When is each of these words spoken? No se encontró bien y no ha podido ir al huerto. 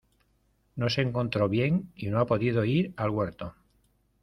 No 0.77 0.89
se 0.89 1.03
encontró 1.03 1.47
bien 1.47 1.91
y 1.95 2.07
no 2.07 2.19
ha 2.19 2.25
podido 2.25 2.65
ir 2.65 2.91
al 2.97 3.11
huerto. 3.11 3.53